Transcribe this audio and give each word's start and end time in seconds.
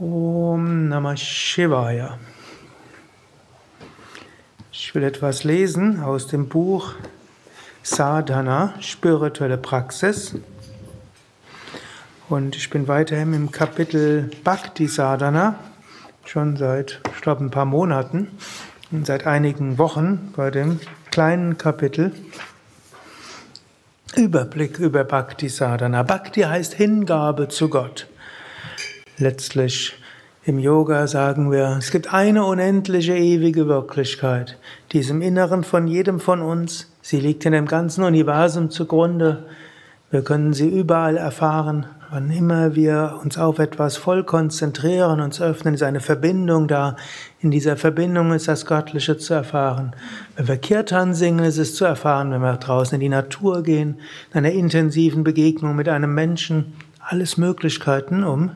Om 0.00 0.88
Namah 0.88 1.14
Shivaya. 1.14 2.16
Ich 4.72 4.94
will 4.94 5.02
etwas 5.02 5.44
lesen 5.44 6.02
aus 6.02 6.26
dem 6.26 6.48
Buch 6.48 6.94
Sadhana, 7.82 8.72
spirituelle 8.80 9.58
Praxis. 9.58 10.36
Und 12.30 12.56
ich 12.56 12.70
bin 12.70 12.88
weiterhin 12.88 13.34
im 13.34 13.52
Kapitel 13.52 14.30
Bhakti 14.42 14.86
Sadhana, 14.86 15.56
schon 16.24 16.56
seit, 16.56 17.02
ich 17.14 17.20
glaube, 17.20 17.44
ein 17.44 17.50
paar 17.50 17.66
Monaten 17.66 18.28
und 18.90 19.06
seit 19.06 19.26
einigen 19.26 19.76
Wochen 19.76 20.32
bei 20.34 20.50
dem 20.50 20.80
kleinen 21.10 21.58
Kapitel 21.58 22.14
Überblick 24.16 24.78
über 24.78 25.04
Bhakti 25.04 25.50
Sadhana. 25.50 26.04
Bhakti 26.04 26.40
heißt 26.40 26.72
Hingabe 26.72 27.48
zu 27.48 27.68
Gott. 27.68 28.09
Letztlich 29.20 29.92
im 30.46 30.58
Yoga 30.58 31.06
sagen 31.06 31.52
wir, 31.52 31.76
es 31.78 31.90
gibt 31.90 32.14
eine 32.14 32.46
unendliche 32.46 33.14
ewige 33.14 33.68
Wirklichkeit, 33.68 34.56
die 34.92 35.00
ist 35.00 35.10
im 35.10 35.20
Inneren 35.20 35.62
von 35.62 35.86
jedem 35.86 36.20
von 36.20 36.40
uns. 36.40 36.90
Sie 37.02 37.20
liegt 37.20 37.44
in 37.44 37.52
dem 37.52 37.66
ganzen 37.66 38.02
Universum 38.02 38.70
zugrunde. 38.70 39.44
Wir 40.10 40.24
können 40.24 40.54
sie 40.54 40.70
überall 40.70 41.18
erfahren. 41.18 41.84
Wann 42.10 42.30
immer 42.30 42.74
wir 42.74 43.20
uns 43.22 43.36
auf 43.36 43.58
etwas 43.58 43.98
voll 43.98 44.24
konzentrieren, 44.24 45.20
uns 45.20 45.38
öffnen, 45.38 45.74
ist 45.74 45.82
eine 45.82 46.00
Verbindung 46.00 46.66
da. 46.66 46.96
In 47.40 47.50
dieser 47.50 47.76
Verbindung 47.76 48.32
ist 48.32 48.48
das 48.48 48.64
Göttliche 48.64 49.18
zu 49.18 49.34
erfahren. 49.34 49.92
Wenn 50.34 50.48
wir 50.48 50.56
Kirtan 50.56 51.12
singen, 51.12 51.44
ist 51.44 51.58
es 51.58 51.74
zu 51.74 51.84
erfahren. 51.84 52.30
Wenn 52.30 52.40
wir 52.40 52.56
draußen 52.56 52.94
in 52.94 53.00
die 53.00 53.10
Natur 53.10 53.62
gehen, 53.62 53.96
in 54.32 54.38
einer 54.38 54.52
intensiven 54.52 55.24
Begegnung 55.24 55.76
mit 55.76 55.90
einem 55.90 56.14
Menschen, 56.14 56.72
alles 57.00 57.36
Möglichkeiten, 57.36 58.24
um 58.24 58.52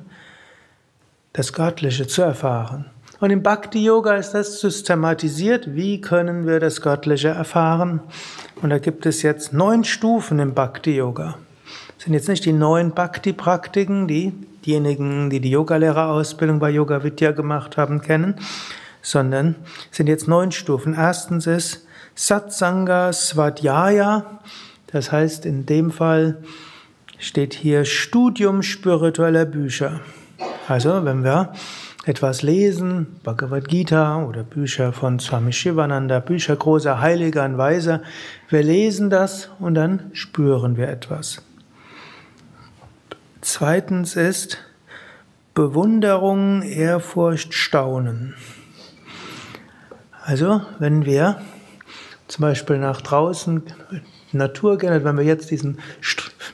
das 1.34 1.52
Göttliche 1.52 2.06
zu 2.06 2.22
erfahren. 2.22 2.86
Und 3.20 3.30
im 3.30 3.42
Bhakti-Yoga 3.42 4.14
ist 4.16 4.32
das 4.32 4.60
systematisiert. 4.60 5.74
Wie 5.74 6.00
können 6.00 6.46
wir 6.46 6.60
das 6.60 6.80
Göttliche 6.80 7.28
erfahren? 7.28 8.00
Und 8.62 8.70
da 8.70 8.78
gibt 8.78 9.04
es 9.04 9.22
jetzt 9.22 9.52
neun 9.52 9.84
Stufen 9.84 10.38
im 10.38 10.54
Bhakti-Yoga. 10.54 11.36
Das 11.96 12.04
sind 12.04 12.14
jetzt 12.14 12.28
nicht 12.28 12.44
die 12.44 12.52
neun 12.52 12.92
Bhakti-Praktiken, 12.92 14.06
die 14.06 14.32
diejenigen, 14.64 15.28
die 15.28 15.40
die 15.40 15.50
Yogalehrerausbildung 15.50 16.60
bei 16.60 16.70
Yoga 16.70 17.02
Vidya 17.02 17.32
gemacht 17.32 17.76
haben, 17.76 18.00
kennen, 18.00 18.36
sondern 19.02 19.56
sind 19.90 20.06
jetzt 20.06 20.28
neun 20.28 20.52
Stufen. 20.52 20.94
Erstens 20.94 21.46
ist 21.46 21.86
Satsanga 22.14 23.12
Svadhyaya. 23.12 24.38
Das 24.86 25.10
heißt, 25.10 25.46
in 25.46 25.66
dem 25.66 25.90
Fall 25.90 26.38
steht 27.18 27.54
hier 27.54 27.84
Studium 27.84 28.62
spiritueller 28.62 29.44
Bücher. 29.44 30.00
Also, 30.66 31.04
wenn 31.04 31.24
wir 31.24 31.52
etwas 32.06 32.40
lesen, 32.40 33.18
Bhagavad 33.22 33.68
Gita 33.68 34.24
oder 34.24 34.42
Bücher 34.42 34.94
von 34.94 35.18
Swami 35.18 35.52
Shivananda, 35.52 36.20
Bücher 36.20 36.56
großer 36.56 37.00
Heiliger 37.00 37.44
und 37.44 37.58
Weiser, 37.58 38.02
wir 38.48 38.62
lesen 38.62 39.10
das 39.10 39.50
und 39.58 39.74
dann 39.74 40.10
spüren 40.14 40.78
wir 40.78 40.88
etwas. 40.88 41.42
Zweitens 43.42 44.16
ist 44.16 44.58
Bewunderung, 45.52 46.62
Ehrfurcht, 46.62 47.52
Staunen. 47.52 48.34
Also, 50.24 50.62
wenn 50.78 51.04
wir 51.04 51.42
zum 52.26 52.40
Beispiel 52.40 52.78
nach 52.78 53.02
draußen 53.02 53.62
Natur 54.32 54.78
gehen, 54.78 55.04
wenn 55.04 55.18
wir 55.18 55.24
jetzt 55.24 55.50
diesen, 55.50 55.78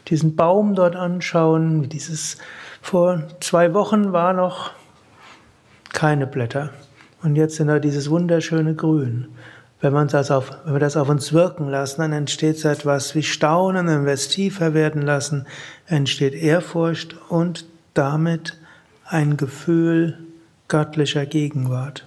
diesen 0.09 0.35
Baum 0.35 0.75
dort 0.75 0.97
anschauen, 0.97 1.89
dieses 1.89 2.39
vor 2.81 3.23
zwei 3.41 3.75
Wochen 3.75 4.13
war 4.13 4.33
noch 4.33 4.73
keine 5.93 6.27
Blätter 6.27 6.71
und 7.23 7.37
jetzt 7.37 7.57
sind 7.57 7.69
da 7.69 7.79
dieses 7.79 8.11
wunderschöne 8.11 8.75
Grün. 8.75 9.29
Wenn, 9.81 9.93
man 9.93 10.09
das 10.09 10.31
auf, 10.31 10.53
wenn 10.65 10.75
wir 10.75 10.81
das 10.81 10.97
auf 10.97 11.09
uns 11.09 11.33
wirken 11.33 11.69
lassen, 11.69 12.03
dann 12.03 12.13
entsteht 12.13 12.59
so 12.59 12.69
etwas 12.69 13.15
wie 13.15 13.23
Staunen, 13.23 13.87
wenn 13.87 14.05
wir 14.05 14.13
es 14.13 14.29
tiefer 14.29 14.75
werden 14.75 15.03
lassen, 15.03 15.47
entsteht 15.87 16.35
Ehrfurcht 16.35 17.17
und 17.29 17.67
damit 17.95 18.59
ein 19.07 19.37
Gefühl 19.37 20.19
göttlicher 20.69 21.25
Gegenwart. 21.25 22.07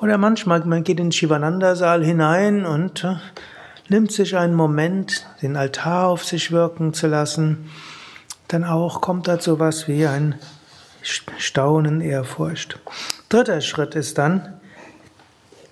Oder 0.00 0.18
manchmal, 0.18 0.60
man 0.66 0.84
geht 0.84 1.00
in 1.00 1.06
den 1.06 1.12
Shivananda-Saal 1.12 2.04
hinein 2.04 2.66
und 2.66 3.02
äh, 3.02 3.16
nimmt 3.88 4.12
sich 4.12 4.36
einen 4.36 4.54
Moment, 4.54 5.26
den 5.40 5.56
Altar 5.56 6.08
auf 6.08 6.24
sich 6.24 6.52
wirken 6.52 6.92
zu 6.92 7.06
lassen 7.06 7.70
dann 8.48 8.64
auch 8.64 9.00
kommt 9.00 9.28
dazu 9.28 9.58
was 9.58 9.88
wie 9.88 10.06
ein 10.06 10.36
Staunen, 11.02 12.00
Ehrfurcht. 12.00 12.78
Dritter 13.28 13.60
Schritt 13.60 13.94
ist 13.94 14.18
dann 14.18 14.54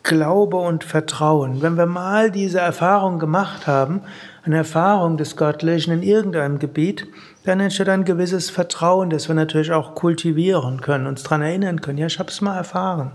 Glaube 0.04 0.58
und 0.58 0.84
Vertrauen. 0.84 1.62
Wenn 1.62 1.76
wir 1.76 1.86
mal 1.86 2.30
diese 2.30 2.60
Erfahrung 2.60 3.18
gemacht 3.18 3.66
haben, 3.66 4.02
eine 4.44 4.58
Erfahrung 4.58 5.16
des 5.16 5.36
Göttlichen 5.36 5.94
in 5.94 6.02
irgendeinem 6.02 6.58
Gebiet, 6.58 7.06
dann 7.44 7.60
entsteht 7.60 7.88
ein 7.88 8.04
gewisses 8.04 8.50
Vertrauen, 8.50 9.10
das 9.10 9.28
wir 9.28 9.34
natürlich 9.34 9.72
auch 9.72 9.94
kultivieren 9.94 10.82
können, 10.82 11.06
uns 11.06 11.22
daran 11.22 11.42
erinnern 11.42 11.80
können. 11.80 11.98
Ja, 11.98 12.06
ich 12.06 12.18
habe 12.18 12.30
es 12.30 12.40
mal 12.40 12.56
erfahren. 12.56 13.12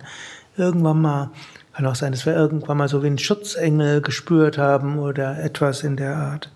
Irgendwann 0.58 1.02
mal, 1.02 1.30
kann 1.74 1.86
auch 1.86 1.96
sein, 1.96 2.12
dass 2.12 2.26
wir 2.26 2.36
irgendwann 2.36 2.78
mal 2.78 2.90
so 2.90 3.04
wie 3.04 3.08
einen 3.08 3.20
Schutzengel 3.20 4.02
gespürt 4.02 4.58
haben 4.58 5.00
oder 5.00 5.42
etwas 5.44 5.84
in 5.84 5.96
der 5.96 6.16
Art. 6.16 6.52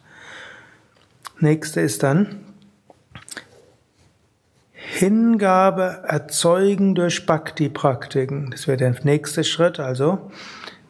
Nächste 1.40 1.82
ist 1.82 2.04
dann 2.04 2.40
Hingabe 4.96 6.04
erzeugen 6.08 6.94
durch 6.94 7.26
Bhakti-Praktiken. 7.26 8.52
Das 8.52 8.68
wäre 8.68 8.78
der 8.78 8.96
nächste 9.02 9.44
Schritt, 9.44 9.80
also 9.80 10.30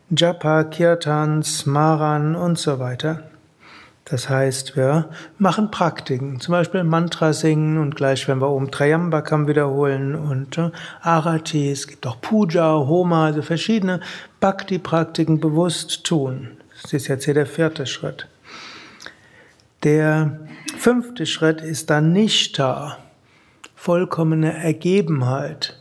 Japa, 0.10 0.66
Kirtan, 0.66 1.42
Smaran 1.42 2.36
und 2.36 2.60
so 2.60 2.80
weiter. 2.80 3.24
Das 4.04 4.28
heißt, 4.28 4.76
wir 4.76 5.10
machen 5.38 5.72
Praktiken, 5.72 6.42
zum 6.42 6.52
Beispiel 6.52 6.84
Mantra 6.84 7.32
singen 7.32 7.78
und 7.78 7.96
gleich 7.96 8.28
werden 8.28 8.42
wir 8.42 8.50
Om 8.50 8.72
Trayambakam 8.72 9.48
wiederholen 9.48 10.16
und 10.16 10.58
äh, 10.58 10.72
Arati, 11.02 11.72
es 11.72 11.88
gibt 11.88 12.06
auch 12.06 12.20
Puja, 12.20 12.74
Homa, 12.74 13.28
also 13.28 13.42
verschiedene 13.42 14.02
Bhakti-Praktiken 14.42 15.40
bewusst 15.40 16.04
tun. 16.04 16.58
Das 16.82 16.92
ist 16.92 17.08
jetzt 17.08 17.24
hier 17.24 17.36
der 17.36 17.46
vierte 17.46 17.86
Schritt. 17.86 18.28
Der 19.84 20.42
fünfte 20.78 21.26
Schritt 21.26 21.62
ist 21.62 21.90
dann 21.90 22.12
Nishta 22.12 22.98
vollkommene 23.84 24.54
Ergebenheit. 24.64 25.78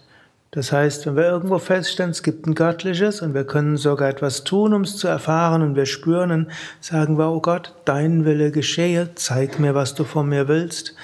Das 0.50 0.72
heißt, 0.72 1.06
wenn 1.06 1.14
wir 1.14 1.22
irgendwo 1.22 1.60
feststellen, 1.60 2.10
es 2.10 2.24
gibt 2.24 2.48
ein 2.48 2.56
Göttliches 2.56 3.22
und 3.22 3.32
wir 3.32 3.44
können 3.44 3.76
sogar 3.76 4.08
etwas 4.08 4.42
tun, 4.42 4.74
um 4.74 4.82
es 4.82 4.96
zu 4.96 5.06
erfahren 5.06 5.62
und 5.62 5.76
wir 5.76 5.86
spüren, 5.86 6.30
dann 6.30 6.50
sagen 6.80 7.16
wir, 7.16 7.30
oh 7.30 7.40
Gott, 7.40 7.76
dein 7.84 8.24
Wille 8.24 8.50
geschehe, 8.50 9.10
zeig 9.14 9.60
mir, 9.60 9.76
was 9.76 9.94
du 9.94 10.02
von 10.02 10.28
mir 10.28 10.48
willst. 10.48 10.96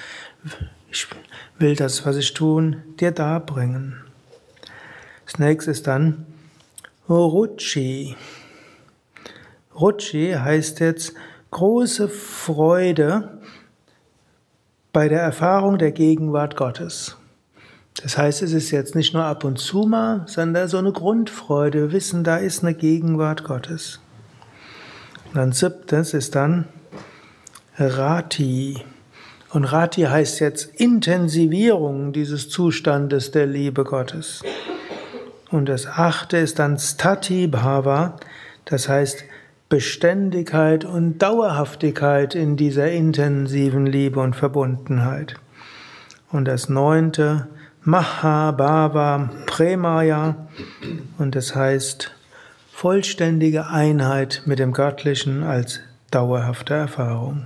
Ich 0.91 1.07
will 1.57 1.77
das, 1.77 2.05
was 2.05 2.17
ich 2.17 2.33
tun, 2.33 2.83
dir 2.99 3.11
darbringen. 3.11 3.95
Das 5.23 5.39
nächste 5.39 5.71
ist 5.71 5.87
dann 5.87 6.25
Ruchi. 7.07 8.17
Ruchi 9.73 10.33
heißt 10.33 10.81
jetzt 10.81 11.13
große 11.51 12.09
Freude 12.09 13.38
bei 14.91 15.07
der 15.07 15.21
Erfahrung 15.21 15.77
der 15.77 15.91
Gegenwart 15.91 16.55
Gottes. 16.55 17.17
Das 18.01 18.17
heißt, 18.17 18.41
es 18.41 18.53
ist 18.53 18.71
jetzt 18.71 18.95
nicht 18.95 19.13
nur 19.13 19.25
ab 19.25 19.43
und 19.43 19.59
zu 19.59 19.83
mal, 19.83 20.23
sondern 20.25 20.67
so 20.67 20.77
eine 20.77 20.91
Grundfreude. 20.91 21.81
Wir 21.81 21.91
wissen, 21.91 22.23
da 22.23 22.37
ist 22.37 22.63
eine 22.63 22.73
Gegenwart 22.73 23.43
Gottes. 23.43 23.99
Und 25.25 25.35
dann 25.35 25.51
siebtes 25.51 26.13
ist 26.13 26.35
dann 26.35 26.65
Rati. 27.77 28.83
Und 29.51 29.65
Rati 29.65 30.03
heißt 30.03 30.39
jetzt 30.39 30.65
Intensivierung 30.75 32.13
dieses 32.13 32.49
Zustandes 32.49 33.31
der 33.31 33.47
Liebe 33.47 33.83
Gottes. 33.83 34.43
Und 35.49 35.67
das 35.67 35.87
achte 35.87 36.37
ist 36.37 36.59
dann 36.59 36.77
Stati 36.77 37.47
Bhava, 37.47 38.17
das 38.65 38.87
heißt 38.87 39.23
Beständigkeit 39.69 40.83
und 40.83 41.19
Dauerhaftigkeit 41.19 42.33
in 42.33 42.57
dieser 42.57 42.91
intensiven 42.91 43.85
Liebe 43.85 44.19
und 44.19 44.35
Verbundenheit. 44.35 45.35
Und 46.31 46.45
das 46.45 46.69
neunte, 46.69 47.47
Mahabhava 47.83 49.29
Premaya, 49.45 50.47
und 51.19 51.35
das 51.35 51.55
heißt 51.55 52.11
vollständige 52.71 53.67
Einheit 53.67 54.41
mit 54.45 54.57
dem 54.57 54.73
Göttlichen 54.73 55.43
als 55.43 55.81
dauerhafte 56.09 56.73
Erfahrung. 56.73 57.45